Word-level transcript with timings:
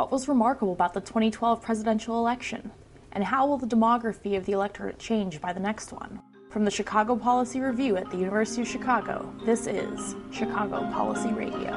What 0.00 0.10
was 0.10 0.28
remarkable 0.28 0.72
about 0.72 0.94
the 0.94 1.02
2012 1.02 1.60
presidential 1.60 2.18
election? 2.18 2.70
And 3.12 3.22
how 3.22 3.46
will 3.46 3.58
the 3.58 3.66
demography 3.66 4.34
of 4.34 4.46
the 4.46 4.52
electorate 4.52 4.98
change 4.98 5.42
by 5.42 5.52
the 5.52 5.60
next 5.60 5.92
one? 5.92 6.22
From 6.48 6.64
the 6.64 6.70
Chicago 6.70 7.14
Policy 7.16 7.60
Review 7.60 7.98
at 7.98 8.10
the 8.10 8.16
University 8.16 8.62
of 8.62 8.68
Chicago, 8.68 9.30
this 9.44 9.66
is 9.66 10.16
Chicago 10.32 10.90
Policy 10.90 11.34
Radio. 11.34 11.70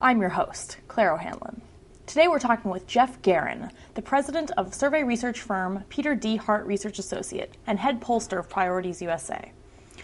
I'm 0.00 0.20
your 0.20 0.30
host, 0.30 0.78
Claire 0.88 1.12
O'Hanlon. 1.12 1.59
Today 2.10 2.26
we're 2.26 2.40
talking 2.40 2.72
with 2.72 2.88
Geoff 2.88 3.22
Garin, 3.22 3.70
the 3.94 4.02
president 4.02 4.50
of 4.56 4.74
survey 4.74 5.04
research 5.04 5.42
firm 5.42 5.84
Peter 5.88 6.16
D. 6.16 6.34
Hart 6.34 6.66
Research 6.66 6.98
Associate 6.98 7.56
and 7.68 7.78
head 7.78 8.00
pollster 8.00 8.36
of 8.40 8.48
Priorities 8.48 9.00
USA. 9.00 9.52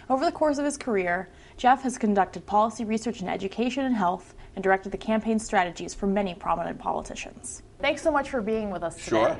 Over 0.09 0.23
the 0.23 0.31
course 0.31 0.57
of 0.57 0.63
his 0.63 0.77
career, 0.77 1.27
Geoff 1.57 1.83
has 1.83 1.97
conducted 1.97 2.45
policy 2.45 2.85
research 2.85 3.21
in 3.21 3.27
education 3.27 3.83
and 3.83 3.93
health 3.93 4.35
and 4.55 4.63
directed 4.63 4.93
the 4.93 4.97
campaign 4.97 5.37
strategies 5.37 5.93
for 5.93 6.07
many 6.07 6.33
prominent 6.33 6.79
politicians. 6.79 7.63
Thanks 7.79 8.03
so 8.03 8.09
much 8.09 8.29
for 8.29 8.41
being 8.41 8.69
with 8.71 8.83
us 8.83 8.95
today. 8.95 9.09
Sure. 9.09 9.39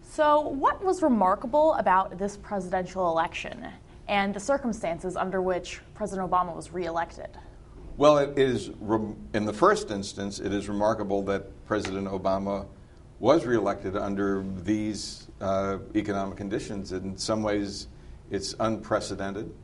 So, 0.00 0.40
what 0.40 0.82
was 0.82 1.02
remarkable 1.02 1.74
about 1.74 2.16
this 2.16 2.38
presidential 2.38 3.10
election 3.10 3.68
and 4.08 4.32
the 4.32 4.40
circumstances 4.40 5.16
under 5.16 5.42
which 5.42 5.82
President 5.92 6.30
Obama 6.30 6.56
was 6.56 6.72
reelected? 6.72 7.28
Well, 7.98 8.16
it 8.16 8.38
is, 8.38 8.70
in 9.34 9.44
the 9.44 9.52
first 9.52 9.90
instance, 9.90 10.40
it 10.40 10.50
is 10.50 10.66
remarkable 10.66 11.22
that 11.24 11.66
President 11.66 12.08
Obama 12.08 12.66
was 13.18 13.44
reelected 13.44 13.98
under 13.98 14.42
these 14.64 15.28
uh, 15.42 15.76
economic 15.94 16.38
conditions. 16.38 16.92
In 16.92 17.18
some 17.18 17.42
ways, 17.42 17.88
it's 18.30 18.54
unprecedented. 18.60 19.54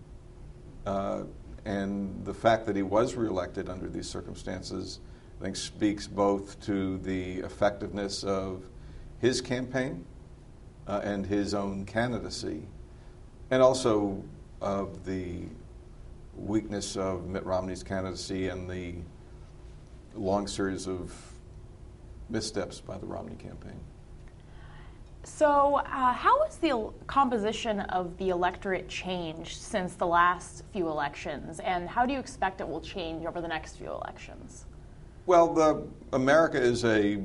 Uh, 0.85 1.23
and 1.65 2.23
the 2.27 2.35
fact 2.35 2.67
that 2.67 2.77
he 2.77 2.83
was 2.83 3.15
reelected 3.15 3.70
under 3.70 3.89
these 3.89 4.07
circumstances, 4.07 5.01
I 5.41 5.45
think, 5.45 5.57
speaks 5.57 6.07
both 6.07 6.61
to 6.67 6.98
the 6.98 7.39
effectiveness 7.39 8.25
of 8.25 8.65
his 9.20 9.41
campaign 9.41 10.05
uh, 10.87 11.01
and 11.03 11.25
his 11.25 11.55
own 11.55 11.87
candidacy, 11.87 12.63
and 13.51 13.63
also 13.63 14.23
of 14.61 15.07
the 15.07 15.45
weakness 16.39 16.97
of 16.97 17.28
Mitt 17.28 17.44
Romney's 17.44 17.83
candidacy 17.83 18.48
and 18.48 18.69
the 18.69 18.94
long 20.14 20.47
series 20.47 20.86
of 20.86 21.14
missteps 22.28 22.80
by 22.80 22.98
the 22.98 23.06
Romney 23.06 23.36
campaign. 23.36 23.80
So, 25.25 25.77
uh, 25.77 26.12
how 26.12 26.42
has 26.45 26.56
the 26.56 26.91
composition 27.06 27.80
of 27.80 28.17
the 28.17 28.30
electorate 28.30 28.89
changed 28.89 29.61
since 29.61 29.95
the 29.95 30.06
last 30.06 30.64
few 30.72 30.89
elections, 30.89 31.61
and 31.61 31.89
how 31.89 32.06
do 32.06 32.14
you 32.14 32.19
expect 32.19 32.61
it 32.61 32.69
will 32.69 32.80
change 32.80 33.27
over 33.27 33.41
the 33.41 33.48
next 33.48 33.77
few 33.77 33.91
elections? 33.91 34.64
Well, 35.27 35.52
the, 35.52 35.86
America 36.14 36.58
is 36.58 36.84
a 36.84 37.23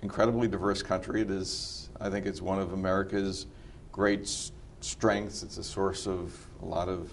incredibly 0.00 0.46
diverse 0.46 0.82
country. 0.82 1.22
It 1.22 1.30
is, 1.30 1.88
I 2.00 2.10
think, 2.10 2.26
it's 2.26 2.42
one 2.42 2.58
of 2.58 2.74
America's 2.74 3.46
great 3.90 4.28
strengths. 4.80 5.42
It's 5.42 5.56
a 5.56 5.64
source 5.64 6.06
of 6.06 6.36
a 6.60 6.66
lot 6.66 6.90
of 6.90 7.10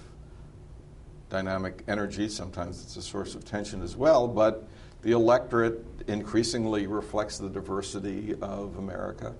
dynamic 1.31 1.83
energy. 1.87 2.29
Sometimes 2.29 2.83
it's 2.83 2.97
a 2.97 3.01
source 3.01 3.33
of 3.33 3.43
tension 3.43 3.81
as 3.81 3.95
well, 3.95 4.27
but 4.27 4.67
the 5.01 5.13
electorate 5.13 5.83
increasingly 6.07 6.85
reflects 6.85 7.39
the 7.39 7.49
diversity 7.49 8.35
of 8.41 8.77
America. 8.77 9.33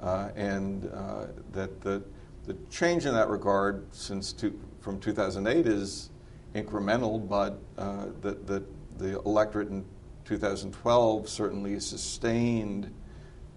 Uh, 0.00 0.30
and 0.34 0.90
uh, 0.92 1.26
that 1.52 1.80
the, 1.82 2.02
the 2.46 2.56
change 2.70 3.06
in 3.06 3.14
that 3.14 3.28
regard 3.28 3.86
since 3.94 4.32
two, 4.32 4.58
from 4.80 4.98
2008 4.98 5.66
is 5.68 6.10
incremental, 6.56 7.28
but 7.28 7.60
uh, 7.78 8.06
the, 8.20 8.32
the, 8.32 8.64
the 8.98 9.20
electorate 9.20 9.68
in 9.68 9.84
2012 10.24 11.28
certainly 11.28 11.78
sustained 11.78 12.92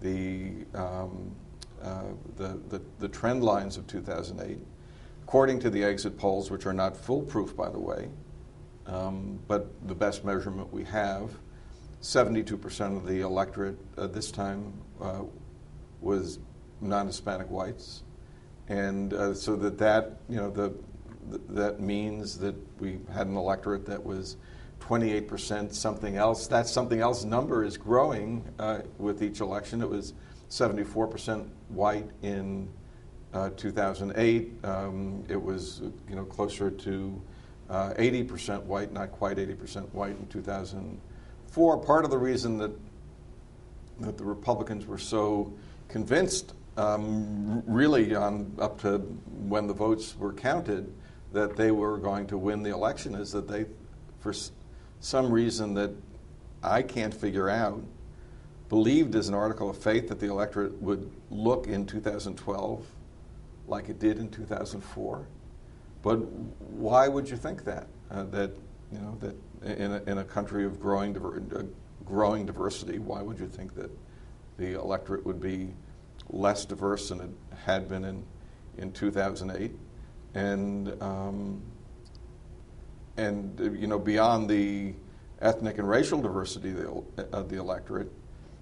the, 0.00 0.52
um, 0.74 1.34
uh, 1.82 2.02
the, 2.36 2.60
the, 2.68 2.80
the 3.00 3.08
trend 3.08 3.42
lines 3.42 3.76
of 3.76 3.86
2008 3.88 4.58
according 5.26 5.58
to 5.58 5.68
the 5.68 5.82
exit 5.82 6.16
polls, 6.16 6.52
which 6.52 6.66
are 6.66 6.72
not 6.72 6.96
foolproof, 6.96 7.56
by 7.56 7.68
the 7.68 7.80
way, 7.80 8.08
um, 8.86 9.40
but 9.48 9.66
the 9.88 9.94
best 9.94 10.24
measurement 10.24 10.72
we 10.72 10.84
have, 10.84 11.32
72% 12.00 12.96
of 12.96 13.08
the 13.08 13.22
electorate 13.22 13.76
uh, 13.98 14.06
this 14.06 14.30
time 14.30 14.72
uh, 15.02 15.22
was 16.00 16.38
non-Hispanic 16.80 17.50
whites, 17.50 18.04
and 18.68 19.14
uh, 19.14 19.34
so 19.34 19.56
that 19.56 19.76
that 19.78 20.20
you 20.28 20.36
know 20.36 20.48
the, 20.48 20.72
that 21.48 21.80
means 21.80 22.38
that 22.38 22.54
we 22.78 23.00
had 23.12 23.26
an 23.26 23.36
electorate 23.36 23.84
that 23.84 24.04
was 24.04 24.36
28% 24.78 25.74
something 25.74 26.16
else. 26.16 26.46
That 26.46 26.68
something 26.68 27.00
else 27.00 27.24
number 27.24 27.64
is 27.64 27.76
growing 27.76 28.44
uh, 28.60 28.82
with 28.98 29.24
each 29.24 29.40
election. 29.40 29.82
It 29.82 29.90
was 29.90 30.14
74% 30.50 31.48
white 31.70 32.08
in 32.22 32.68
uh, 33.32 33.50
2008, 33.50 34.64
um, 34.64 35.24
it 35.28 35.40
was 35.40 35.82
you 36.08 36.16
know 36.16 36.24
closer 36.24 36.70
to 36.70 37.20
uh, 37.68 37.94
80% 37.94 38.62
white, 38.62 38.92
not 38.92 39.12
quite 39.12 39.36
80% 39.38 39.92
white 39.92 40.16
in 40.18 40.26
2004. 40.28 41.78
Part 41.78 42.04
of 42.04 42.10
the 42.10 42.18
reason 42.18 42.58
that 42.58 42.70
that 44.00 44.18
the 44.18 44.24
Republicans 44.24 44.86
were 44.86 44.98
so 44.98 45.52
convinced, 45.88 46.54
um, 46.76 47.62
really 47.66 48.14
on 48.14 48.52
up 48.58 48.80
to 48.82 48.98
when 49.48 49.66
the 49.66 49.74
votes 49.74 50.16
were 50.18 50.32
counted, 50.32 50.92
that 51.32 51.56
they 51.56 51.70
were 51.70 51.98
going 51.98 52.26
to 52.26 52.38
win 52.38 52.62
the 52.62 52.70
election 52.70 53.14
is 53.14 53.32
that 53.32 53.48
they, 53.48 53.66
for 54.20 54.34
some 55.00 55.30
reason 55.30 55.74
that 55.74 55.90
I 56.62 56.82
can't 56.82 57.14
figure 57.14 57.48
out, 57.48 57.82
believed 58.68 59.14
as 59.14 59.28
an 59.28 59.34
article 59.34 59.70
of 59.70 59.78
faith 59.78 60.08
that 60.08 60.18
the 60.18 60.26
electorate 60.26 60.80
would 60.82 61.10
look 61.30 61.66
in 61.68 61.86
2012 61.86 62.84
like 63.68 63.88
it 63.88 63.98
did 63.98 64.18
in 64.18 64.28
2004. 64.30 65.26
But 66.02 66.16
why 66.16 67.08
would 67.08 67.28
you 67.28 67.36
think 67.36 67.64
that? 67.64 67.88
Uh, 68.10 68.24
that 68.24 68.56
you 68.92 68.98
know 68.98 69.16
that 69.20 69.34
in 69.64 69.92
a, 69.92 70.02
in 70.04 70.18
a 70.18 70.24
country 70.24 70.64
of 70.64 70.80
growing 70.80 71.12
diver- 71.12 71.42
uh, 71.56 71.62
growing 72.04 72.46
diversity, 72.46 72.98
why 72.98 73.22
would 73.22 73.38
you 73.38 73.48
think 73.48 73.74
that 73.74 73.90
the 74.58 74.74
electorate 74.80 75.26
would 75.26 75.40
be 75.40 75.74
less 76.30 76.64
diverse 76.64 77.08
than 77.08 77.20
it 77.20 77.30
had 77.64 77.88
been 77.88 78.04
in 78.04 78.24
in 78.78 78.92
2008? 78.92 79.72
And 80.34 81.02
um, 81.02 81.60
and 83.16 83.60
uh, 83.60 83.70
you 83.72 83.86
know 83.88 83.98
beyond 83.98 84.48
the 84.48 84.94
ethnic 85.40 85.78
and 85.78 85.88
racial 85.88 86.20
diversity 86.20 86.70
of 86.70 87.04
the, 87.16 87.28
of 87.32 87.48
the 87.48 87.56
electorate, 87.56 88.12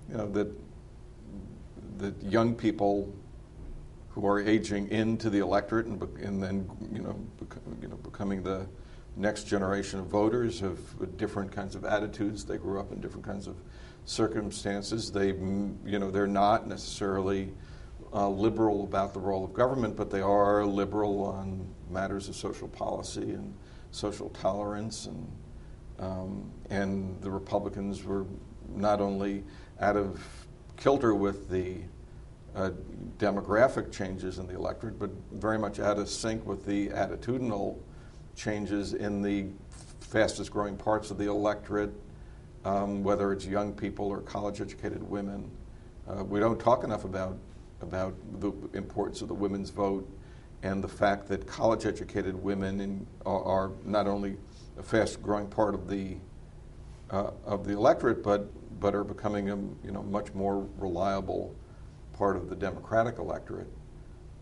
you 0.09 0.17
know 0.17 0.31
that 0.31 0.49
that 1.99 2.23
young 2.23 2.55
people 2.55 3.13
who 4.15 4.25
are 4.29 4.41
aging 4.41 4.89
into 4.91 5.29
the 5.29 5.41
electorate 5.41 5.87
and, 5.87 6.01
and 6.21 6.41
then 6.41 6.71
you 6.93 7.01
know, 7.01 7.15
bec- 7.41 7.59
you 7.83 7.89
know 7.89 7.97
becoming 7.97 8.45
the 8.45 8.65
next 9.17 9.45
generation 9.45 9.99
of 9.99 10.07
voters 10.07 10.61
have 10.61 10.79
different 11.17 11.51
kinds 11.51 11.75
of 11.75 11.85
attitudes. 11.85 12.45
They 12.45 12.57
grew 12.57 12.79
up 12.79 12.93
in 12.93 13.01
different 13.01 13.27
kinds 13.27 13.49
of 13.49 13.57
circumstances. 14.05 15.11
They 15.11 15.29
you 15.29 15.99
know 15.99 16.13
they're 16.13 16.29
not 16.29 16.69
necessarily 16.69 17.53
uh, 18.13 18.29
liberal 18.29 18.85
about 18.85 19.15
the 19.15 19.21
role 19.21 19.45
of 19.45 19.53
government, 19.53 19.97
but 19.97 20.11
they 20.11 20.21
are 20.21 20.65
liberal 20.65 21.25
on 21.25 21.67
matters 21.91 22.29
of 22.29 22.37
social 22.37 22.69
policy 22.69 23.33
and 23.33 23.53
social 23.91 24.29
tolerance 24.31 25.07
and 25.07 25.33
um, 25.99 26.53
and 26.71 27.21
the 27.21 27.31
Republicans 27.31 28.05
were 28.05 28.27
not 28.69 29.01
only 29.01 29.43
out 29.81 29.97
of 29.97 30.21
kilter 30.77 31.15
with 31.15 31.49
the 31.49 31.79
uh, 32.55 32.71
demographic 33.19 33.93
changes 33.93 34.39
in 34.39 34.47
the 34.47 34.55
electorate, 34.55 34.99
but 34.99 35.11
very 35.33 35.59
much 35.59 35.81
out 35.81 35.99
of 35.99 36.09
sync 36.09 36.45
with 36.47 36.65
the 36.65 36.89
attitudinal 36.89 37.77
changes 38.37 38.95
in 38.95 39.23
the 39.23 39.47
fastest 40.01 40.51
growing 40.51 40.77
parts 40.77 41.11
of 41.11 41.19
the 41.19 41.29
electorate, 41.29 41.93
um, 42.65 43.03
whether 43.03 43.33
it's 43.33 43.47
young 43.47 43.73
people 43.73 44.07
or 44.07 44.21
college 44.21 44.61
educated 44.61 45.03
women. 45.03 45.51
Uh, 46.09 46.23
we 46.25 46.39
don't 46.39 46.61
talk 46.61 46.85
enough 46.85 47.05
about, 47.05 47.37
about 47.81 48.15
the 48.41 48.53
importance 48.75 49.23
of 49.23 49.29
the 49.29 49.35
women's 49.35 49.71
vote 49.71 50.09
and 50.63 50.83
the 50.83 50.89
fact 50.89 51.27
that 51.29 51.47
college 51.47 51.87
educated 51.87 52.41
women 52.43 52.81
in, 52.81 53.07
are, 53.27 53.43
are, 53.45 53.71
not 53.85 54.07
only 54.07 54.37
a 54.79 54.83
fast 54.83 55.23
growing 55.23 55.47
part 55.47 55.75
of 55.75 55.89
the, 55.89 56.17
uh, 57.11 57.31
of 57.45 57.67
the 57.67 57.73
electorate, 57.73 58.23
but, 58.23 58.49
but 58.81 58.95
are 58.95 59.05
becoming 59.05 59.51
a 59.51 59.57
you 59.85 59.93
know, 59.93 60.03
much 60.05 60.33
more 60.35 60.67
reliable 60.79 61.55
part 62.15 62.37
of 62.37 62.49
the 62.49 62.57
Democratic 62.57 63.19
electorate. 63.19 63.69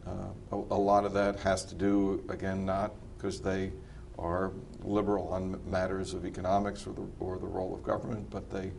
Uh, 0.07 0.11
a, 0.53 0.57
a, 0.57 0.81
lot 0.81 1.05
of 1.05 1.13
that 1.13 1.39
has 1.41 1.65
to 1.65 1.75
do, 1.75 2.25
again, 2.29 2.65
not 2.65 2.93
because 3.17 3.41
they 3.41 3.73
are 4.19 4.53
liberal 4.83 5.29
on 5.29 5.61
matters 5.71 6.13
of 6.13 6.27
economics 6.27 6.87
or 6.87 6.93
the, 6.93 7.07
or 7.21 7.39
the 7.39 7.47
role 7.47 7.75
of 7.75 7.83
government, 7.83 8.29
but 8.31 8.51
they 8.51 8.73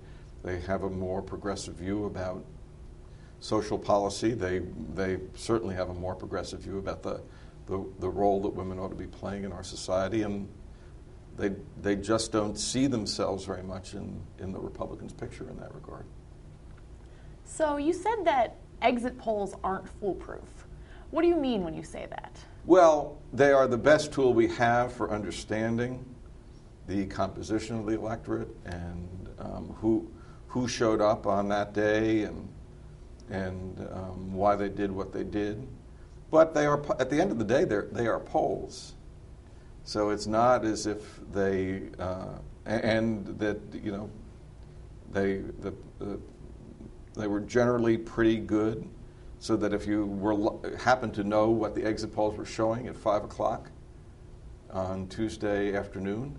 they 0.44 0.60
have 0.62 0.84
a 0.84 0.90
more 0.90 1.22
progressive 1.22 1.76
view 1.76 2.06
about 2.06 2.44
social 3.40 3.80
policy. 3.80 4.34
They, 4.34 4.60
they 4.94 5.18
certainly 5.36 5.74
have 5.76 5.90
a 5.90 5.94
more 5.94 6.16
progressive 6.16 6.60
view 6.60 6.78
about 6.78 7.02
the, 7.02 7.22
the, 7.66 7.84
the 8.00 8.10
role 8.10 8.42
that 8.42 8.50
women 8.50 8.78
ought 8.78 8.90
to 8.90 8.96
be 8.96 9.08
playing 9.08 9.46
in 9.46 9.54
our 9.54 9.64
society. 9.64 10.24
And 10.24 10.50
they, 11.38 11.52
they 11.82 11.96
just 11.96 12.32
don't 12.32 12.58
see 12.58 12.88
themselves 12.88 13.46
very 13.46 13.64
much 13.64 13.94
in, 13.94 14.22
in 14.40 14.52
the 14.52 14.60
Republicans' 14.60 15.14
picture 15.14 15.50
in 15.50 15.58
that 15.60 15.74
regard. 15.74 16.06
So 17.46 17.78
you 17.78 17.94
said 17.94 18.26
that 18.26 18.58
exit 18.84 19.18
polls 19.18 19.56
aren't 19.64 19.88
foolproof. 20.00 20.68
What 21.12 21.22
do 21.22 21.28
you 21.28 21.36
mean 21.36 21.64
when 21.64 21.74
you 21.74 21.84
say 21.84 22.08
that? 22.10 22.38
Well, 22.66 23.18
they 23.34 23.52
are 23.52 23.68
the 23.68 23.78
best 23.78 24.12
tool 24.14 24.34
we 24.34 24.48
have 24.50 24.94
for 24.94 25.12
understanding 25.12 26.06
the 26.88 27.06
composition 27.08 27.80
of 27.80 27.86
the 27.86 27.94
electorate 27.94 28.50
and 28.66 29.30
um, 29.40 29.76
who, 29.80 30.10
who 30.48 30.68
showed 30.68 31.02
up 31.02 31.26
on 31.28 31.48
that 31.50 31.74
day 31.74 32.24
and, 32.24 32.48
and 33.30 33.88
um, 33.92 34.34
why 34.34 34.56
they 34.56 34.70
did 34.70 34.92
what 34.92 35.14
they 35.14 35.24
did. 35.24 35.66
But 36.32 36.54
they 36.54 36.66
are, 36.66 36.82
at 37.00 37.10
the 37.10 37.22
end 37.22 37.32
of 37.32 37.38
the 37.38 37.46
day, 37.46 37.64
they 37.64 38.08
are 38.08 38.20
polls. 38.20 38.94
So 39.84 40.10
it's 40.10 40.28
not 40.28 40.66
as 40.66 40.88
if 40.88 41.20
they, 41.32 41.84
uh, 42.00 42.38
and 42.66 43.28
that, 43.40 43.60
you 43.74 43.92
know, 43.92 44.10
they, 45.12 45.38
the, 45.60 45.74
the, 46.00 46.20
they 47.16 47.28
were 47.28 47.40
generally 47.40 47.98
pretty 47.98 48.38
good, 48.38 48.88
so 49.40 49.56
that 49.58 49.74
if 49.74 49.86
you 49.86 50.06
were 50.06 50.78
happened 50.78 51.14
to 51.16 51.24
know 51.24 51.50
what 51.50 51.76
the 51.76 51.84
exit 51.84 52.14
polls 52.14 52.38
were 52.38 52.46
showing 52.46 52.88
at 52.88 52.96
5 52.96 53.26
o'clock 53.26 53.70
on 54.72 55.08
Tuesday 55.08 55.76
afternoon, 55.76 56.38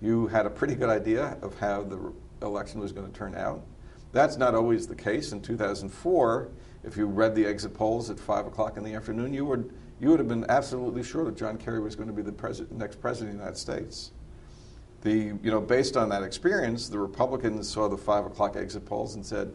you 0.00 0.26
had 0.26 0.46
a 0.46 0.50
pretty 0.50 0.74
good 0.74 0.88
idea 0.88 1.36
of 1.42 1.58
how 1.58 1.82
the 1.82 2.12
election 2.42 2.80
was 2.80 2.92
going 2.92 3.10
to 3.10 3.16
turn 3.16 3.34
out. 3.34 3.64
That's 4.12 4.36
not 4.36 4.54
always 4.54 4.86
the 4.86 4.96
case. 4.96 5.32
In 5.32 5.40
2004, 5.40 6.50
if 6.82 6.96
you 6.96 7.06
read 7.06 7.34
the 7.34 7.46
exit 7.46 7.74
polls 7.74 8.10
at 8.10 8.18
5 8.18 8.46
o'clock 8.46 8.76
in 8.76 8.82
the 8.82 8.94
afternoon, 8.94 9.32
you 9.32 9.44
would 9.44 9.72
you 10.00 10.08
would 10.08 10.18
have 10.18 10.28
been 10.28 10.46
absolutely 10.48 11.02
sure 11.02 11.24
that 11.26 11.36
John 11.36 11.58
Kerry 11.58 11.80
was 11.80 11.94
going 11.94 12.08
to 12.08 12.14
be 12.14 12.22
the 12.22 12.32
pres- 12.32 12.62
next 12.70 13.00
president 13.02 13.32
of 13.32 13.36
the 13.36 13.42
United 13.44 13.58
States. 13.58 14.12
The, 15.02 15.12
you 15.42 15.50
know, 15.50 15.60
based 15.60 15.96
on 15.96 16.08
that 16.08 16.22
experience, 16.22 16.88
the 16.88 16.98
Republicans 16.98 17.68
saw 17.68 17.86
the 17.86 17.98
five 17.98 18.24
o'clock 18.24 18.56
exit 18.56 18.86
polls 18.86 19.14
and 19.14 19.24
said, 19.24 19.52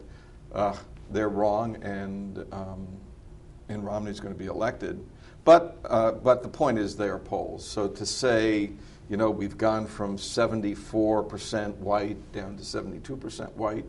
uh, 0.52 0.76
they're 1.10 1.28
wrong 1.28 1.76
and, 1.82 2.44
um, 2.52 2.86
and 3.68 3.84
Romney's 3.84 4.20
going 4.20 4.34
to 4.34 4.38
be 4.38 4.46
elected. 4.46 5.04
But, 5.44 5.78
uh, 5.84 6.12
but 6.12 6.42
the 6.42 6.48
point 6.48 6.78
is 6.78 6.96
they 6.96 7.08
are 7.08 7.18
polls. 7.18 7.66
So 7.66 7.88
to 7.88 8.04
say, 8.04 8.70
you 9.08 9.16
know, 9.16 9.30
we've 9.30 9.56
gone 9.56 9.86
from 9.86 10.16
74% 10.16 11.76
white 11.76 12.32
down 12.32 12.56
to 12.56 12.62
72% 12.62 13.52
white, 13.52 13.84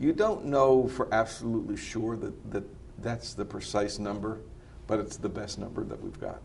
you 0.00 0.12
don't 0.12 0.46
know 0.46 0.88
for 0.88 1.12
absolutely 1.12 1.76
sure 1.76 2.16
that, 2.16 2.50
that 2.50 2.64
that's 3.02 3.34
the 3.34 3.44
precise 3.44 3.98
number 3.98 4.40
but 4.86 5.00
it's 5.00 5.16
the 5.16 5.28
best 5.28 5.58
number 5.58 5.84
that 5.84 6.02
we've 6.02 6.20
got. 6.20 6.40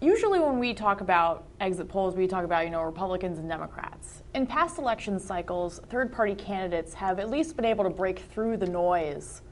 Usually, 0.00 0.38
when 0.38 0.60
we 0.60 0.74
talk 0.74 1.00
about 1.00 1.48
exit 1.58 1.88
polls, 1.88 2.14
we 2.14 2.28
talk 2.28 2.44
about 2.44 2.64
you 2.64 2.70
know 2.70 2.82
Republicans 2.82 3.40
and 3.40 3.48
Democrats. 3.48 4.22
In 4.32 4.46
past 4.46 4.78
election 4.78 5.18
cycles, 5.18 5.80
third-party 5.88 6.36
candidates 6.36 6.94
have 6.94 7.18
at 7.18 7.28
least 7.28 7.56
been 7.56 7.64
able 7.64 7.82
to 7.82 7.90
break 7.90 8.20
through 8.20 8.58
the 8.58 8.66
noise 8.66 9.42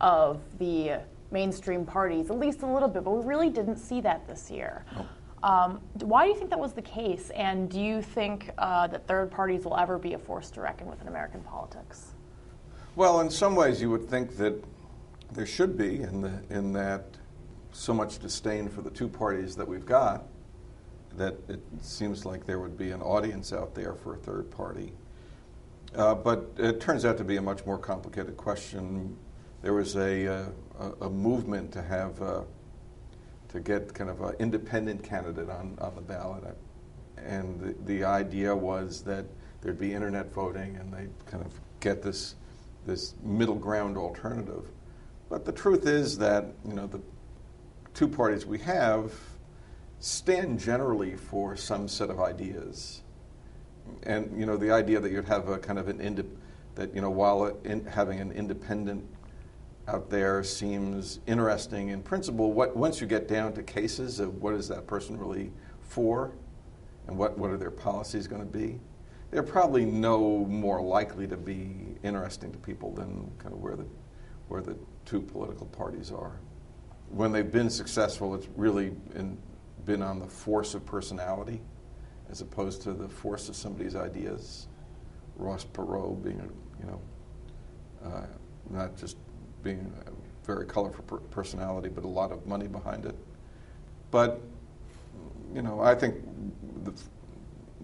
of 0.00 0.40
the 0.58 1.00
mainstream 1.32 1.84
parties, 1.84 2.30
at 2.30 2.38
least 2.38 2.62
a 2.62 2.66
little 2.66 2.88
bit. 2.88 3.02
But 3.02 3.10
we 3.10 3.26
really 3.26 3.50
didn't 3.50 3.78
see 3.78 4.00
that 4.02 4.28
this 4.28 4.48
year. 4.48 4.84
Um, 5.42 5.80
why 6.02 6.24
do 6.24 6.30
you 6.30 6.36
think 6.36 6.50
that 6.50 6.58
was 6.58 6.72
the 6.72 6.82
case? 6.82 7.30
And 7.30 7.68
do 7.68 7.80
you 7.80 8.00
think 8.00 8.50
uh, 8.58 8.86
that 8.86 9.08
third 9.08 9.32
parties 9.32 9.64
will 9.64 9.76
ever 9.76 9.98
be 9.98 10.14
a 10.14 10.18
force 10.18 10.50
to 10.52 10.60
reckon 10.60 10.86
with 10.86 11.00
in 11.02 11.08
American 11.08 11.40
politics? 11.40 12.14
Well, 12.94 13.20
in 13.20 13.30
some 13.30 13.56
ways, 13.56 13.80
you 13.80 13.90
would 13.90 14.08
think 14.08 14.36
that 14.36 14.62
there 15.32 15.46
should 15.46 15.76
be, 15.76 16.02
in, 16.02 16.20
the, 16.20 16.40
in 16.48 16.72
that 16.74 17.04
so 17.76 17.92
much 17.92 18.18
disdain 18.18 18.68
for 18.68 18.80
the 18.80 18.90
two 18.90 19.08
parties 19.08 19.54
that 19.56 19.68
we've 19.68 19.86
got 19.86 20.24
that 21.16 21.34
it 21.48 21.60
seems 21.80 22.24
like 22.24 22.46
there 22.46 22.58
would 22.58 22.76
be 22.76 22.90
an 22.90 23.02
audience 23.02 23.52
out 23.52 23.74
there 23.74 23.94
for 23.94 24.14
a 24.14 24.18
third 24.18 24.50
party. 24.50 24.92
Uh, 25.94 26.14
but 26.14 26.50
it 26.58 26.80
turns 26.80 27.04
out 27.04 27.16
to 27.16 27.24
be 27.24 27.36
a 27.36 27.42
much 27.42 27.64
more 27.64 27.78
complicated 27.78 28.36
question. 28.36 29.16
There 29.62 29.72
was 29.72 29.96
a, 29.96 30.26
uh, 30.26 30.46
a, 30.78 31.06
a 31.06 31.10
movement 31.10 31.72
to 31.72 31.82
have 31.82 32.20
uh, 32.20 32.42
to 33.48 33.60
get 33.60 33.94
kind 33.94 34.10
of 34.10 34.20
an 34.20 34.34
independent 34.38 35.02
candidate 35.02 35.48
on, 35.48 35.78
on 35.80 35.94
the 35.94 36.02
ballot, 36.02 36.44
and 37.16 37.60
the, 37.60 37.74
the 37.84 38.04
idea 38.04 38.54
was 38.54 39.02
that 39.02 39.24
there'd 39.62 39.78
be 39.78 39.94
internet 39.94 40.32
voting, 40.32 40.76
and 40.76 40.92
they'd 40.92 41.26
kind 41.26 41.44
of 41.44 41.52
get 41.80 42.02
this 42.02 42.34
this 42.84 43.14
middle 43.22 43.54
ground 43.54 43.96
alternative. 43.96 44.66
But 45.28 45.44
the 45.44 45.52
truth 45.52 45.86
is 45.86 46.18
that 46.18 46.52
you 46.66 46.74
know 46.74 46.86
the 46.86 47.00
two 47.96 48.06
parties 48.06 48.44
we 48.44 48.58
have 48.58 49.10
stand 50.00 50.60
generally 50.60 51.16
for 51.16 51.56
some 51.56 51.88
set 51.88 52.10
of 52.10 52.20
ideas. 52.20 53.02
And, 54.02 54.38
you 54.38 54.44
know, 54.44 54.58
the 54.58 54.70
idea 54.70 55.00
that 55.00 55.10
you'd 55.10 55.24
have 55.24 55.48
a 55.48 55.58
kind 55.58 55.78
of 55.78 55.88
an, 55.88 56.02
indi- 56.02 56.28
that, 56.74 56.94
you 56.94 57.00
know, 57.00 57.08
while 57.08 57.56
in, 57.64 57.86
having 57.86 58.20
an 58.20 58.32
independent 58.32 59.02
out 59.88 60.10
there 60.10 60.44
seems 60.44 61.20
interesting 61.26 61.88
in 61.88 62.02
principle, 62.02 62.52
what, 62.52 62.76
once 62.76 63.00
you 63.00 63.06
get 63.06 63.28
down 63.28 63.54
to 63.54 63.62
cases 63.62 64.20
of 64.20 64.42
what 64.42 64.52
is 64.52 64.68
that 64.68 64.86
person 64.86 65.18
really 65.18 65.50
for 65.80 66.32
and 67.06 67.16
what, 67.16 67.38
what 67.38 67.50
are 67.50 67.56
their 67.56 67.70
policies 67.70 68.26
going 68.26 68.42
to 68.42 68.46
be, 68.58 68.78
they're 69.30 69.42
probably 69.42 69.86
no 69.86 70.44
more 70.44 70.82
likely 70.82 71.26
to 71.26 71.36
be 71.38 71.96
interesting 72.02 72.52
to 72.52 72.58
people 72.58 72.92
than 72.92 73.30
kind 73.38 73.54
of 73.54 73.60
where 73.62 73.74
the, 73.74 73.86
where 74.48 74.60
the 74.60 74.76
two 75.06 75.22
political 75.22 75.66
parties 75.66 76.12
are 76.12 76.38
when 77.10 77.32
they've 77.32 77.50
been 77.50 77.70
successful, 77.70 78.34
it's 78.34 78.48
really 78.56 78.92
in, 79.14 79.38
been 79.84 80.02
on 80.02 80.18
the 80.18 80.26
force 80.26 80.74
of 80.74 80.84
personality 80.84 81.60
as 82.30 82.40
opposed 82.40 82.82
to 82.82 82.92
the 82.92 83.08
force 83.08 83.48
of 83.48 83.56
somebody's 83.56 83.94
ideas. 83.94 84.66
Ross 85.36 85.64
Perot 85.64 86.22
being, 86.22 86.50
you 86.80 86.86
know, 86.86 87.00
uh, 88.04 88.26
not 88.70 88.96
just 88.96 89.16
being 89.62 89.92
a 90.06 90.46
very 90.46 90.66
colorful 90.66 91.04
per- 91.04 91.18
personality, 91.18 91.88
but 91.88 92.04
a 92.04 92.08
lot 92.08 92.32
of 92.32 92.46
money 92.46 92.66
behind 92.66 93.04
it. 93.04 93.14
But, 94.10 94.40
you 95.54 95.62
know, 95.62 95.80
I 95.80 95.94
think 95.94 96.16
the, 96.84 96.92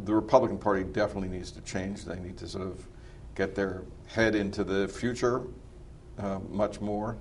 the 0.04 0.14
Republican 0.14 0.58
Party 0.58 0.84
definitely 0.84 1.28
needs 1.28 1.52
to 1.52 1.60
change. 1.60 2.04
They 2.04 2.18
need 2.18 2.36
to 2.38 2.48
sort 2.48 2.66
of 2.66 2.86
get 3.34 3.54
their 3.54 3.82
head 4.06 4.34
into 4.34 4.64
the 4.64 4.88
future 4.88 5.42
uh, 6.18 6.38
much 6.50 6.80
more. 6.80 7.16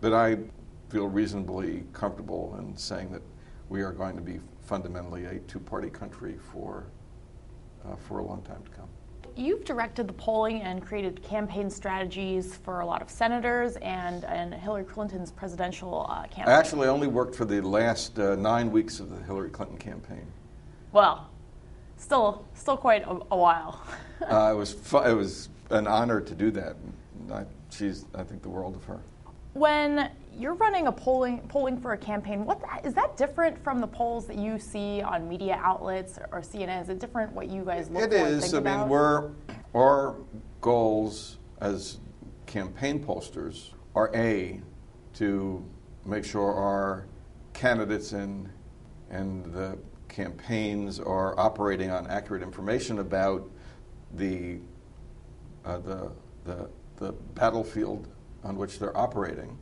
But 0.00 0.12
I 0.12 0.38
feel 0.88 1.08
reasonably 1.08 1.84
comfortable 1.92 2.56
in 2.58 2.76
saying 2.76 3.10
that 3.12 3.22
we 3.68 3.82
are 3.82 3.92
going 3.92 4.16
to 4.16 4.22
be 4.22 4.40
fundamentally 4.62 5.24
a 5.24 5.38
two-party 5.40 5.90
country 5.90 6.36
for 6.52 6.86
uh, 7.84 7.96
for 7.96 8.18
a 8.18 8.24
long 8.24 8.42
time 8.42 8.62
to 8.64 8.70
come. 8.70 8.88
You've 9.36 9.64
directed 9.64 10.08
the 10.08 10.14
polling 10.14 10.62
and 10.62 10.84
created 10.84 11.22
campaign 11.22 11.68
strategies 11.68 12.56
for 12.56 12.80
a 12.80 12.86
lot 12.86 13.02
of 13.02 13.10
senators 13.10 13.76
and, 13.76 14.24
and 14.24 14.54
Hillary 14.54 14.84
Clinton's 14.84 15.30
presidential 15.30 16.06
uh, 16.08 16.22
campaign. 16.22 16.48
I 16.48 16.52
actually 16.52 16.88
only 16.88 17.06
worked 17.06 17.34
for 17.34 17.44
the 17.44 17.60
last 17.60 18.18
uh, 18.18 18.34
nine 18.36 18.72
weeks 18.72 18.98
of 18.98 19.10
the 19.10 19.22
Hillary 19.24 19.50
Clinton 19.50 19.76
campaign. 19.76 20.26
Well, 20.92 21.28
still, 21.98 22.46
still 22.54 22.78
quite 22.78 23.02
a, 23.02 23.10
a 23.30 23.36
while. 23.36 23.82
uh, 24.22 24.52
it 24.54 24.56
was 24.56 24.72
fu- 24.72 25.02
it 25.02 25.12
was 25.12 25.50
an 25.68 25.86
honor 25.86 26.20
to 26.22 26.34
do 26.34 26.50
that. 26.52 26.76
I, 27.30 27.44
she's 27.70 28.06
I 28.14 28.22
think 28.22 28.42
the 28.42 28.48
world 28.48 28.74
of 28.74 28.84
her. 28.84 29.00
When 29.52 30.10
you're 30.38 30.54
running 30.54 30.86
a 30.86 30.92
polling 30.92 31.40
polling 31.48 31.80
for 31.80 31.92
a 31.92 31.98
campaign, 31.98 32.44
what 32.44 32.60
is 32.84 32.94
that 32.94 33.16
different 33.16 33.62
from 33.62 33.80
the 33.80 33.86
polls 33.86 34.26
that 34.26 34.36
you 34.36 34.58
see 34.58 35.00
on 35.02 35.28
media 35.28 35.58
outlets 35.62 36.18
or 36.32 36.40
CNN? 36.40 36.82
Is 36.82 36.88
it 36.88 36.98
different 36.98 37.32
what 37.32 37.48
you 37.48 37.64
guys 37.64 37.88
look? 37.90 38.02
It 38.02 38.12
is. 38.12 38.54
I 38.54 38.58
about? 38.58 38.80
mean, 38.80 38.88
we're 38.88 39.30
our 39.74 40.16
goals 40.60 41.38
as 41.60 41.98
campaign 42.46 43.02
posters 43.02 43.72
are 43.94 44.10
a 44.14 44.60
to 45.14 45.64
make 46.04 46.24
sure 46.24 46.54
our 46.54 47.06
candidates 47.52 48.12
and 48.12 48.48
and 49.10 49.44
the 49.52 49.78
campaigns 50.08 51.00
are 51.00 51.38
operating 51.38 51.90
on 51.90 52.06
accurate 52.08 52.42
information 52.42 52.98
about 52.98 53.48
the 54.14 54.58
uh, 55.64 55.78
the 55.78 56.12
the 56.44 56.68
the 56.96 57.12
battlefield 57.34 58.08
on 58.44 58.56
which 58.56 58.78
they're 58.78 58.96
operating 58.96 59.58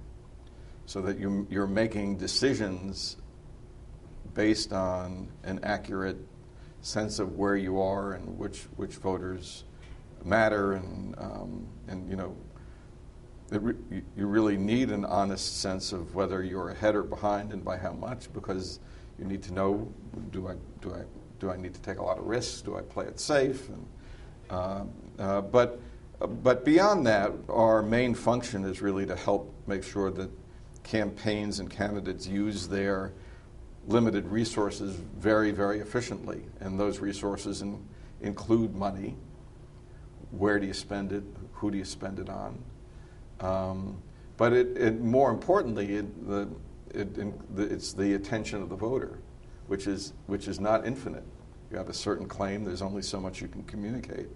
so 0.86 1.00
that 1.02 1.18
you, 1.18 1.46
you're 1.50 1.66
making 1.66 2.16
decisions 2.16 3.16
based 4.34 4.72
on 4.72 5.28
an 5.44 5.60
accurate 5.62 6.18
sense 6.80 7.18
of 7.18 7.36
where 7.36 7.56
you 7.56 7.80
are 7.80 8.12
and 8.12 8.38
which, 8.38 8.62
which 8.76 8.96
voters 8.96 9.64
matter 10.24 10.74
and, 10.74 11.14
um, 11.18 11.66
and 11.88 12.08
you 12.10 12.16
know, 12.16 12.36
re- 13.50 14.02
you 14.16 14.26
really 14.26 14.56
need 14.56 14.90
an 14.90 15.04
honest 15.04 15.60
sense 15.60 15.92
of 15.92 16.14
whether 16.14 16.42
you're 16.42 16.70
ahead 16.70 16.94
or 16.94 17.02
behind 17.02 17.52
and 17.52 17.64
by 17.64 17.76
how 17.76 17.92
much 17.92 18.32
because 18.32 18.80
you 19.18 19.24
need 19.24 19.42
to 19.42 19.52
know 19.52 19.92
do 20.30 20.48
I, 20.48 20.54
do 20.80 20.92
I, 20.92 21.02
do 21.38 21.50
I 21.50 21.56
need 21.56 21.74
to 21.74 21.80
take 21.80 21.98
a 21.98 22.02
lot 22.02 22.18
of 22.18 22.24
risks? 22.24 22.60
Do 22.62 22.76
I 22.76 22.82
play 22.82 23.06
it 23.06 23.20
safe? 23.20 23.68
And, 23.68 23.86
uh, 24.50 24.84
uh, 25.18 25.40
but 25.40 25.80
but 26.20 26.64
beyond 26.64 27.06
that, 27.06 27.32
our 27.48 27.82
main 27.82 28.14
function 28.14 28.64
is 28.64 28.80
really 28.80 29.06
to 29.06 29.16
help 29.16 29.52
make 29.66 29.82
sure 29.82 30.10
that 30.12 30.30
campaigns 30.84 31.58
and 31.58 31.68
candidates 31.68 32.26
use 32.26 32.68
their 32.68 33.12
limited 33.88 34.26
resources 34.28 34.94
very, 35.18 35.50
very 35.50 35.80
efficiently. 35.80 36.42
And 36.60 36.78
those 36.78 37.00
resources 37.00 37.62
in, 37.62 37.84
include 38.20 38.74
money. 38.74 39.16
Where 40.30 40.60
do 40.60 40.66
you 40.66 40.72
spend 40.72 41.12
it? 41.12 41.24
Who 41.54 41.70
do 41.70 41.78
you 41.78 41.84
spend 41.84 42.18
it 42.18 42.28
on? 42.28 42.62
Um, 43.40 44.02
but 44.36 44.52
it, 44.52 44.76
it, 44.76 45.00
more 45.00 45.30
importantly, 45.30 45.96
it, 45.96 46.28
the, 46.28 46.48
it, 46.94 47.08
it's 47.56 47.92
the 47.92 48.14
attention 48.14 48.62
of 48.62 48.68
the 48.68 48.76
voter, 48.76 49.18
which 49.66 49.86
is, 49.86 50.12
which 50.26 50.48
is 50.48 50.60
not 50.60 50.86
infinite. 50.86 51.24
You 51.70 51.76
have 51.78 51.88
a 51.88 51.94
certain 51.94 52.26
claim, 52.26 52.64
there's 52.64 52.82
only 52.82 53.02
so 53.02 53.20
much 53.20 53.40
you 53.40 53.48
can 53.48 53.64
communicate. 53.64 54.28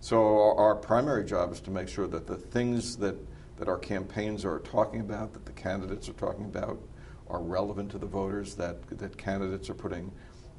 So 0.00 0.18
our, 0.18 0.56
our 0.56 0.74
primary 0.74 1.24
job 1.24 1.52
is 1.52 1.60
to 1.62 1.70
make 1.70 1.88
sure 1.88 2.06
that 2.08 2.26
the 2.26 2.36
things 2.36 2.96
that, 2.98 3.16
that 3.58 3.68
our 3.68 3.78
campaigns 3.78 4.44
are 4.44 4.58
talking 4.60 5.00
about, 5.00 5.32
that 5.32 5.46
the 5.46 5.52
candidates 5.52 6.08
are 6.08 6.14
talking 6.14 6.44
about, 6.44 6.78
are 7.28 7.40
relevant 7.40 7.90
to 7.92 7.98
the 7.98 8.06
voters, 8.06 8.54
that, 8.56 8.86
that 8.98 9.16
candidates 9.16 9.70
are 9.70 9.74
putting 9.74 10.10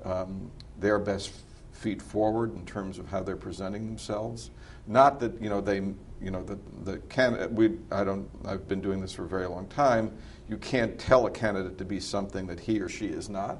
um, 0.03 0.51
their 0.79 0.99
best 0.99 1.31
feet 1.71 2.01
forward 2.01 2.55
in 2.55 2.65
terms 2.65 2.97
of 2.97 3.07
how 3.09 3.21
they're 3.21 3.35
presenting 3.35 3.85
themselves. 3.85 4.51
Not 4.87 5.19
that 5.19 5.41
you 5.41 5.49
know 5.49 5.61
they 5.61 5.77
you 6.21 6.31
know 6.31 6.43
the 6.43 6.57
the 6.83 6.99
candidate 7.09 7.51
we 7.51 7.77
I 7.91 8.03
don't 8.03 8.29
I've 8.45 8.67
been 8.67 8.81
doing 8.81 9.01
this 9.01 9.13
for 9.13 9.25
a 9.25 9.27
very 9.27 9.47
long 9.47 9.67
time. 9.67 10.15
You 10.47 10.57
can't 10.57 10.97
tell 10.97 11.25
a 11.25 11.31
candidate 11.31 11.77
to 11.79 11.85
be 11.85 11.99
something 11.99 12.47
that 12.47 12.59
he 12.59 12.79
or 12.79 12.87
she 12.87 13.07
is 13.07 13.29
not. 13.29 13.57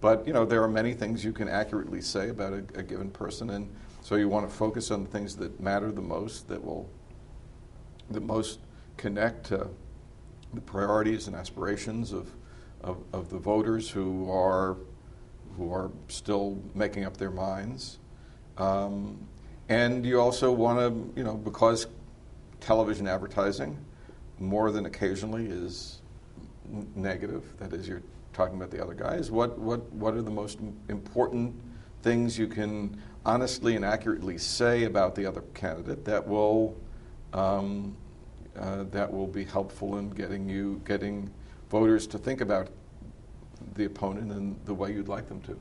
But 0.00 0.26
you 0.26 0.32
know 0.32 0.44
there 0.44 0.62
are 0.62 0.68
many 0.68 0.94
things 0.94 1.24
you 1.24 1.32
can 1.32 1.48
accurately 1.48 2.00
say 2.00 2.28
about 2.28 2.52
a, 2.52 2.58
a 2.74 2.82
given 2.82 3.10
person, 3.10 3.50
and 3.50 3.74
so 4.02 4.16
you 4.16 4.28
want 4.28 4.48
to 4.48 4.54
focus 4.54 4.90
on 4.90 5.02
the 5.02 5.10
things 5.10 5.34
that 5.36 5.58
matter 5.60 5.90
the 5.90 6.02
most, 6.02 6.46
that 6.48 6.62
will 6.62 6.90
the 8.10 8.20
most 8.20 8.60
connect 8.96 9.46
to 9.46 9.68
the 10.52 10.60
priorities 10.60 11.26
and 11.26 11.36
aspirations 11.36 12.12
of, 12.12 12.30
of, 12.82 13.02
of 13.12 13.30
the 13.30 13.38
voters 13.38 13.90
who 13.90 14.30
are 14.30 14.76
who 15.56 15.72
are 15.72 15.90
still 16.08 16.60
making 16.74 17.04
up 17.04 17.16
their 17.16 17.30
minds. 17.30 17.98
Um, 18.58 19.26
and 19.68 20.04
you 20.04 20.20
also 20.20 20.52
want 20.52 20.78
to, 20.78 21.18
you 21.18 21.24
know, 21.24 21.34
because 21.36 21.86
television 22.60 23.06
advertising 23.06 23.78
more 24.38 24.70
than 24.70 24.86
occasionally 24.86 25.46
is 25.46 26.00
negative, 26.94 27.44
that 27.58 27.72
is, 27.72 27.86
you're 27.86 28.02
talking 28.32 28.56
about 28.56 28.70
the 28.70 28.82
other 28.82 28.94
guys, 28.94 29.30
what, 29.30 29.58
what, 29.58 29.90
what 29.92 30.14
are 30.14 30.22
the 30.22 30.30
most 30.30 30.58
important 30.88 31.54
things 32.02 32.36
you 32.36 32.48
can 32.48 33.00
honestly 33.24 33.76
and 33.76 33.84
accurately 33.84 34.36
say 34.36 34.84
about 34.84 35.14
the 35.14 35.24
other 35.24 35.42
candidate 35.54 36.04
that 36.04 36.26
will, 36.26 36.76
um, 37.34 37.96
uh, 38.58 38.84
that 38.84 39.12
will 39.12 39.26
be 39.26 39.44
helpful 39.44 39.98
in 39.98 40.10
getting 40.10 40.48
you, 40.48 40.80
getting 40.86 41.30
voters 41.68 42.06
to 42.06 42.18
think 42.18 42.40
about 42.40 42.68
the 43.74 43.84
opponent 43.84 44.30
in 44.30 44.56
the 44.64 44.74
way 44.74 44.92
you'd 44.92 45.08
like 45.08 45.28
them 45.28 45.40
to. 45.42 45.58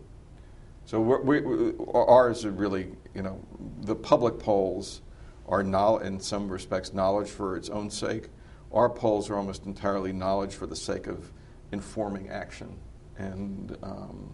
So 0.85 0.99
we, 0.99 1.41
we, 1.41 1.73
ours 1.93 2.45
are 2.45 2.51
really, 2.51 2.91
you 3.15 3.21
know, 3.21 3.41
the 3.81 3.95
public 3.95 4.37
polls 4.37 5.01
are 5.47 5.61
in 5.61 6.19
some 6.19 6.49
respects 6.49 6.93
knowledge 6.93 7.29
for 7.29 7.55
its 7.55 7.69
own 7.69 7.89
sake. 7.89 8.29
Our 8.71 8.89
polls 8.89 9.29
are 9.29 9.35
almost 9.35 9.65
entirely 9.65 10.11
knowledge 10.13 10.53
for 10.53 10.65
the 10.65 10.75
sake 10.75 11.07
of 11.07 11.31
informing 11.71 12.29
action, 12.29 12.75
and 13.17 13.77
um, 13.83 14.33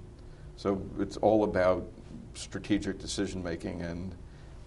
so 0.56 0.82
it's 1.00 1.18
all 1.18 1.44
about 1.44 1.86
strategic 2.34 3.00
decision 3.00 3.44
making 3.44 3.82
and 3.82 4.16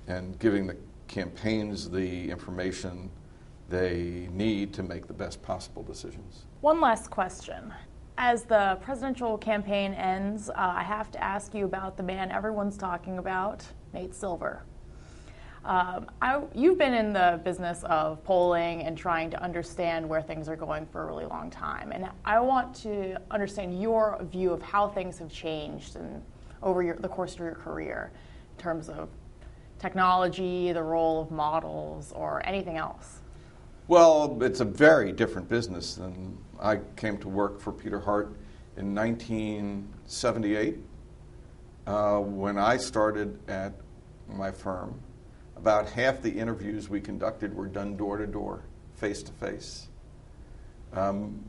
and 0.08 0.38
giving 0.38 0.66
the 0.66 0.76
campaigns 1.12 1.90
the 1.90 2.30
information 2.30 3.10
they 3.68 4.28
need 4.32 4.72
to 4.72 4.82
make 4.82 5.06
the 5.06 5.12
best 5.12 5.42
possible 5.42 5.82
decisions. 5.82 6.46
One 6.62 6.80
last 6.80 7.10
question. 7.10 7.72
As 8.16 8.44
the 8.44 8.78
presidential 8.82 9.36
campaign 9.36 9.92
ends, 9.92 10.48
uh, 10.48 10.54
I 10.56 10.82
have 10.82 11.10
to 11.12 11.22
ask 11.22 11.54
you 11.54 11.64
about 11.66 11.96
the 11.96 12.02
man 12.02 12.30
everyone's 12.30 12.78
talking 12.78 13.18
about, 13.18 13.64
Nate 13.92 14.14
Silver. 14.14 14.64
Um, 15.64 16.10
I, 16.20 16.40
you've 16.54 16.78
been 16.78 16.94
in 16.94 17.12
the 17.12 17.40
business 17.44 17.84
of 17.84 18.24
polling 18.24 18.82
and 18.82 18.96
trying 18.96 19.30
to 19.30 19.42
understand 19.42 20.08
where 20.08 20.20
things 20.20 20.48
are 20.48 20.56
going 20.56 20.86
for 20.86 21.02
a 21.02 21.06
really 21.06 21.26
long 21.26 21.50
time, 21.50 21.92
and 21.92 22.08
I 22.24 22.40
want 22.40 22.74
to 22.82 23.16
understand 23.30 23.80
your 23.80 24.18
view 24.30 24.52
of 24.52 24.60
how 24.60 24.88
things 24.88 25.18
have 25.18 25.30
changed 25.30 25.96
and 25.96 26.22
over 26.62 26.82
your, 26.82 26.96
the 26.96 27.08
course 27.08 27.34
of 27.34 27.40
your 27.40 27.54
career 27.54 28.12
in 28.56 28.62
terms 28.62 28.88
of 28.88 29.08
technology, 29.82 30.72
the 30.72 30.82
role 30.82 31.20
of 31.20 31.30
models, 31.30 32.12
or 32.12 32.40
anything 32.46 32.78
else. 32.78 33.20
Well, 33.88 34.38
it's 34.40 34.60
a 34.60 34.64
very 34.64 35.12
different 35.12 35.48
business 35.48 35.96
than 35.96 36.38
I 36.60 36.78
came 36.96 37.18
to 37.18 37.28
work 37.28 37.60
for 37.60 37.72
Peter 37.72 37.98
Hart 37.98 38.36
in 38.76 38.94
1978. 38.94 40.78
Uh, 41.84 42.18
when 42.20 42.56
I 42.56 42.76
started 42.76 43.38
at 43.50 43.74
my 44.28 44.52
firm, 44.52 44.98
about 45.56 45.88
half 45.90 46.22
the 46.22 46.30
interviews 46.30 46.88
we 46.88 47.00
conducted 47.00 47.52
were 47.54 47.66
done 47.66 47.96
door 47.96 48.16
to 48.18 48.26
door, 48.26 48.62
face 48.94 49.22
to 49.24 49.32
face. 49.32 49.88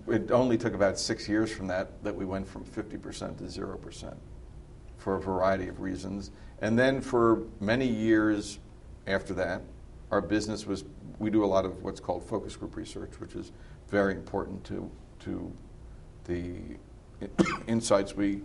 It 0.07 0.31
only 0.31 0.57
took 0.57 0.73
about 0.73 0.97
six 0.97 1.29
years 1.29 1.51
from 1.51 1.67
that 1.67 2.03
that 2.03 2.15
we 2.15 2.25
went 2.25 2.47
from 2.47 2.65
50% 2.65 3.37
to 3.37 3.43
0% 3.43 4.15
for 5.03 5.15
a 5.15 5.19
variety 5.19 5.67
of 5.67 5.81
reasons. 5.81 6.31
And 6.61 6.79
then 6.79 7.01
for 7.01 7.43
many 7.59 7.85
years 7.85 8.59
after 9.05 9.33
that, 9.33 9.61
our 10.11 10.21
business 10.21 10.65
was 10.65 10.85
we 11.19 11.29
do 11.29 11.43
a 11.43 11.45
lot 11.45 11.65
of 11.65 11.83
what's 11.83 11.99
called 11.99 12.23
focus 12.23 12.55
group 12.55 12.77
research, 12.77 13.19
which 13.19 13.35
is 13.35 13.51
very 13.89 14.13
important 14.13 14.63
to 14.65 14.89
to 15.19 15.51
the 16.23 16.55
insights 17.67 18.15
we 18.15 18.41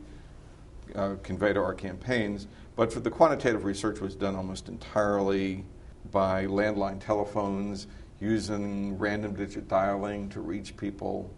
uh, 0.97 1.15
convey 1.23 1.53
to 1.53 1.61
our 1.61 1.75
campaigns. 1.75 2.49
But 2.75 2.93
for 2.93 3.00
the 3.00 3.11
quantitative 3.11 3.65
research 3.65 4.00
was 4.00 4.17
done 4.17 4.35
almost 4.35 4.69
entirely 4.69 5.65
by 6.11 6.47
landline 6.47 6.99
telephones, 7.00 7.87
using 8.21 8.99
random 8.99 9.35
digit 9.35 9.69
dialing 9.69 10.29
to 10.31 10.41
reach 10.41 10.77
people. 10.77 11.31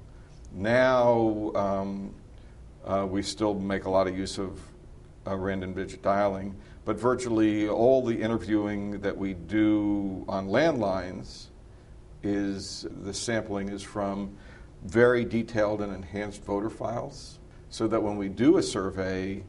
Now 0.52 1.52
um, 1.54 2.14
uh, 2.86 3.06
we 3.08 3.22
still 3.22 3.52
make 3.52 3.84
a 3.84 3.90
lot 3.90 4.06
of 4.06 4.16
use 4.16 4.38
of 4.38 4.58
uh, 5.26 5.36
random 5.36 5.74
digit 5.74 6.02
dialing, 6.02 6.54
but 6.84 6.96
virtually 6.96 7.68
all 7.68 8.04
the 8.04 8.20
interviewing 8.20 9.00
that 9.00 9.16
we 9.16 9.34
do 9.34 10.24
on 10.28 10.48
landlines 10.48 11.46
is 12.22 12.86
the 13.02 13.14
sampling 13.14 13.68
is 13.68 13.82
from 13.82 14.36
very 14.84 15.24
detailed 15.24 15.82
and 15.82 15.94
enhanced 15.94 16.42
voter 16.44 16.70
files 16.70 17.38
so 17.68 17.86
that 17.86 18.02
when 18.02 18.16
we 18.16 18.28
do 18.28 18.56
a 18.58 18.62
survey, 18.62 19.42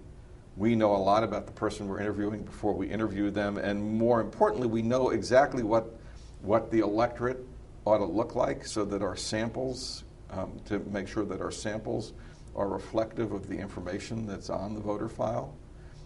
we 0.57 0.75
know 0.75 0.95
a 0.95 0.97
lot 0.97 1.23
about 1.23 1.45
the 1.47 1.51
person 1.51 1.87
we're 1.87 1.99
interviewing 1.99 2.43
before 2.43 2.73
we 2.73 2.87
interview 2.87 3.31
them, 3.31 3.57
and 3.57 3.81
more 3.81 4.21
importantly, 4.21 4.67
we 4.67 4.81
know 4.81 5.09
exactly 5.09 5.63
what, 5.63 5.99
what 6.41 6.69
the 6.69 6.79
electorate 6.79 7.39
ought 7.85 7.97
to 7.97 8.05
look 8.05 8.35
like 8.35 8.65
so 8.65 8.85
that 8.85 9.01
our 9.01 9.15
samples, 9.15 10.03
um, 10.29 10.59
to 10.65 10.79
make 10.91 11.07
sure 11.07 11.25
that 11.25 11.41
our 11.41 11.51
samples 11.51 12.13
are 12.55 12.67
reflective 12.67 13.31
of 13.31 13.47
the 13.47 13.57
information 13.57 14.27
that's 14.27 14.49
on 14.49 14.75
the 14.75 14.79
voter 14.79 15.09
file. 15.09 15.55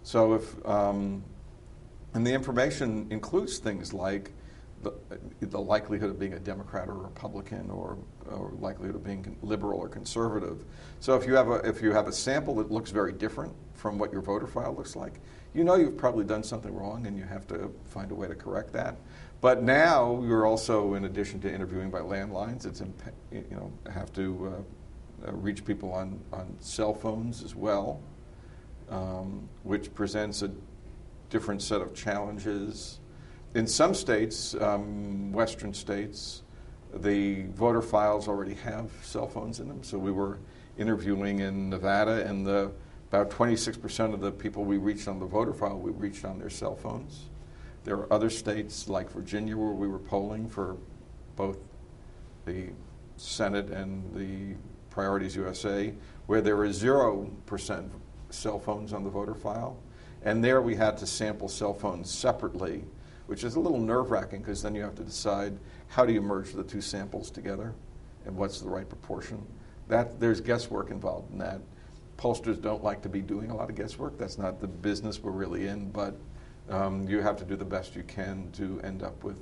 So 0.06 0.36
if, 0.36 0.68
um, 0.68 1.24
and 2.14 2.26
the 2.26 2.32
information 2.32 3.08
includes 3.10 3.58
things 3.58 3.92
like 3.92 4.32
the, 4.84 4.94
the, 5.42 5.60
likelihood 5.60 6.12
of 6.12 6.20
being 6.20 6.34
a 6.34 6.40
Democrat 6.40 6.88
or 6.88 6.94
Republican 6.94 7.72
or, 7.72 7.98
or, 8.30 8.52
likelihood 8.60 8.96
of 8.96 9.04
being 9.04 9.36
liberal 9.42 9.80
or 9.80 9.90
conservative. 9.90 10.64
So 11.00 11.16
if 11.16 11.26
you 11.26 11.34
have 11.34 11.50
a 11.50 11.56
if 11.68 11.82
you 11.82 11.92
have 11.92 12.08
a 12.08 12.12
sample 12.12 12.54
that 12.58 12.70
looks 12.72 12.92
very 12.92 13.14
different 13.14 13.52
from 13.74 13.98
what 13.98 14.12
your 14.14 14.22
voter 14.22 14.46
file 14.46 14.76
looks 14.76 14.96
like, 14.96 15.14
you 15.56 15.64
know 15.64 15.74
you've 15.74 15.98
probably 15.98 16.24
done 16.24 16.44
something 16.44 16.72
wrong 16.72 17.08
and 17.08 17.18
you 17.18 17.24
have 17.24 17.48
to 17.48 17.74
find 17.86 18.12
a 18.12 18.16
way 18.16 18.28
to 18.28 18.36
correct 18.36 18.72
that. 18.74 18.98
But 19.42 19.64
now 19.64 20.22
you're 20.24 20.46
also, 20.46 20.94
in 20.94 21.06
addition 21.06 21.42
to 21.42 21.52
interviewing 21.52 21.90
by 21.90 22.02
landlines, 22.02 22.68
it's 22.68 22.82
imp- 22.82 23.02
you 23.32 23.44
know 23.50 23.74
have 23.92 24.14
to 24.14 24.64
uh, 25.26 25.30
uh, 25.30 25.32
reach 25.32 25.66
people 25.66 25.92
on 25.92 26.20
on 26.32 26.56
cell 26.60 26.94
phones 26.94 27.44
as 27.44 27.56
well 27.56 28.04
um, 28.90 29.48
which 29.64 29.94
presents 29.94 30.42
a 30.42 30.52
different 31.30 31.62
set 31.62 31.82
of 31.82 31.94
challenges. 31.94 33.00
In 33.56 33.68
some 33.68 33.94
states, 33.94 34.56
um, 34.56 35.32
Western 35.32 35.74
states, 35.74 36.44
the 36.94 37.44
voter 37.54 37.82
files 37.82 38.28
already 38.28 38.54
have 38.56 38.90
cell 39.02 39.28
phones 39.28 39.60
in 39.60 39.68
them. 39.68 39.84
So 39.84 39.98
we 39.98 40.12
were 40.12 40.40
interviewing 40.78 41.40
in 41.40 41.70
Nevada, 41.70 42.26
and 42.26 42.46
the, 42.46 42.72
about 43.10 43.30
26% 43.30 44.14
of 44.14 44.22
the 44.22 44.32
people 44.32 44.64
we 44.64 44.78
reached 44.78 45.08
on 45.08 45.20
the 45.20 45.26
voter 45.26 45.54
file, 45.54 45.80
we 45.80 45.92
reached 45.92 46.26
on 46.26 46.40
their 46.40 46.50
cell 46.50 46.76
phones. 46.76 47.30
There 47.84 47.98
are 47.98 48.12
other 48.12 48.30
states 48.30 48.90
like 48.90 49.12
Virginia 49.12 49.56
where 49.56 49.72
we 49.72 49.88
were 49.88 50.00
polling 50.00 50.50
for 50.50 50.78
both 51.36 51.58
the 52.46 52.70
Senate 53.18 53.70
and 53.70 54.04
the 54.16 54.58
Priorities 54.90 55.36
USA, 55.36 55.94
where 56.26 56.42
there 56.42 56.64
is 56.64 56.82
0% 56.82 57.90
cell 58.30 58.60
phones 58.60 58.94
on 58.94 59.04
the 59.04 59.10
voter 59.10 59.36
file. 59.36 59.78
And 60.24 60.44
there 60.44 60.62
we 60.62 60.76
had 60.76 60.98
to 60.98 61.08
sample 61.08 61.48
cell 61.48 61.74
phones 61.74 62.10
separately 62.10 62.84
which 63.28 63.44
is 63.44 63.56
a 63.56 63.60
little 63.60 63.80
nerve 63.80 64.12
wracking 64.12 64.40
because 64.40 64.62
then 64.62 64.76
you 64.76 64.82
have 64.82 64.96
to 64.96 65.04
decide 65.04 65.58
how 65.88 66.06
do 66.06 66.14
you 66.14 66.22
merge 66.22 66.54
the 66.54 66.64
two 66.64 66.82
samples 66.82 67.32
together 67.32 67.74
and 68.26 68.36
what's 68.36 68.60
the 68.60 68.70
right 68.70 68.88
proportion. 68.88 69.44
That, 69.88 70.20
there's 70.20 70.42
guesswork 70.42 70.90
involved 70.90 71.32
in 71.32 71.40
that. 71.40 71.62
Pollsters 72.18 72.62
don't 72.62 72.84
like 72.84 73.02
to 73.02 73.10
be 73.10 73.22
doing 73.22 73.52
a 73.52 73.56
lot 73.56 73.70
of 73.70 73.76
guesswork. 73.76 74.18
That's 74.18 74.38
not 74.38 74.60
the 74.60 74.68
business 74.68 75.22
we're 75.22 75.32
really 75.32 75.68
in, 75.68 75.92
but 75.92 76.16
um, 76.70 77.08
you 77.08 77.22
have 77.22 77.38
to 77.38 77.46
do 77.46 77.56
the 77.56 77.66
best 77.66 77.96
you 77.96 78.04
can 78.04 78.50
to 78.54 78.80
end 78.84 79.04
up 79.04 79.24
with 79.24 79.38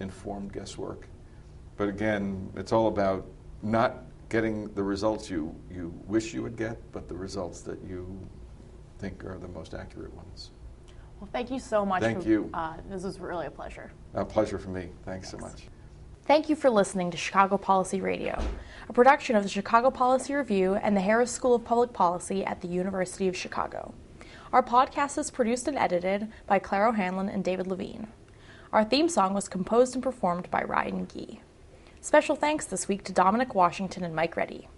informed 0.00 0.52
guesswork. 0.52 1.08
But 1.76 1.88
again, 1.88 2.50
it's 2.56 2.72
all 2.72 2.88
about 2.88 3.26
not 3.62 4.04
getting 4.34 4.66
the 4.74 4.82
results 4.82 5.30
you, 5.30 5.54
you 5.70 5.94
wish 6.08 6.34
you 6.34 6.42
would 6.42 6.56
get, 6.56 6.76
but 6.90 7.06
the 7.08 7.14
results 7.14 7.60
that 7.60 7.80
you 7.84 8.04
think 8.98 9.24
are 9.24 9.38
the 9.38 9.46
most 9.46 9.74
accurate 9.74 10.12
ones. 10.12 10.50
Well, 11.20 11.30
thank 11.32 11.52
you 11.52 11.60
so 11.60 11.86
much. 11.86 12.02
Thank 12.02 12.24
for, 12.24 12.28
you. 12.28 12.50
Uh, 12.52 12.74
this 12.90 13.04
was 13.04 13.20
really 13.20 13.46
a 13.46 13.50
pleasure. 13.50 13.92
A 14.14 14.24
pleasure 14.24 14.58
for 14.58 14.70
me. 14.70 14.88
Thanks, 15.04 15.30
Thanks. 15.30 15.30
so 15.30 15.38
much. 15.38 15.68
Thank 16.26 16.48
you 16.48 16.56
for 16.56 16.68
listening 16.68 17.12
to 17.12 17.16
Chicago 17.16 17.56
Policy 17.56 18.00
Radio, 18.00 18.36
a 18.88 18.92
production 18.92 19.36
of 19.36 19.44
the 19.44 19.48
Chicago 19.48 19.88
Policy 19.88 20.34
Review 20.34 20.74
and 20.74 20.96
the 20.96 21.00
Harris 21.00 21.30
School 21.30 21.54
of 21.54 21.64
Public 21.64 21.92
Policy 21.92 22.44
at 22.44 22.60
the 22.60 22.66
University 22.66 23.28
of 23.28 23.36
Chicago. 23.36 23.94
Our 24.52 24.64
podcast 24.64 25.16
is 25.16 25.30
produced 25.30 25.68
and 25.68 25.78
edited 25.78 26.26
by 26.48 26.58
Claire 26.58 26.88
O'Hanlon 26.88 27.28
and 27.28 27.44
David 27.44 27.68
Levine. 27.68 28.08
Our 28.72 28.82
theme 28.82 29.08
song 29.08 29.32
was 29.32 29.48
composed 29.48 29.94
and 29.94 30.02
performed 30.02 30.50
by 30.50 30.64
Ryan 30.64 31.06
Gee. 31.06 31.40
Special 32.04 32.36
thanks 32.36 32.66
this 32.66 32.86
week 32.86 33.02
to 33.04 33.14
Dominic 33.14 33.54
Washington 33.54 34.04
and 34.04 34.14
Mike 34.14 34.36
Reddy. 34.36 34.68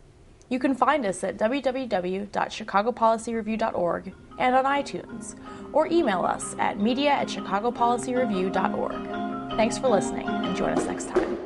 You 0.49 0.61
can 0.61 0.77
find 0.77 1.05
us 1.05 1.25
at 1.25 1.37
www.chicagopolicyreview.org 1.37 4.15
and 4.39 4.55
on 4.55 4.65
iTunes, 4.65 5.35
or 5.73 5.89
email 5.89 6.25
us 6.25 6.55
at 6.61 6.79
media 6.79 7.11
at 7.11 7.27
chicagopolicyreview.org. 7.27 9.57
Thanks 9.57 9.77
for 9.77 9.89
listening 9.89 10.29
and 10.29 10.57
join 10.57 10.79
us 10.79 10.87
next 10.87 11.09
time. 11.09 11.46